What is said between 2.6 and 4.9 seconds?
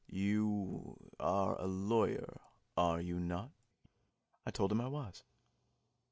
are you not?" I told him I